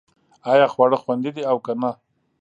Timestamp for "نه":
1.81-1.91